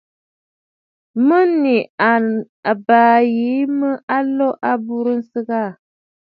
[1.27, 1.73] Mə̀ nɨ
[2.71, 5.71] àbaa yìi mə a lo a aburə nsɨgə aà.